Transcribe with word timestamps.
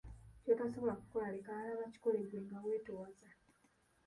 Ky'otasobola 0.43 0.93
kukola 0.99 1.27
leka 1.35 1.49
abalala 1.51 1.81
bakikole 1.81 2.19
ggwe 2.23 2.39
nga 2.45 2.57
wetoowaza. 2.65 3.29